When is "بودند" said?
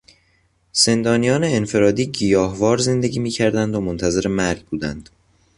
4.65-5.09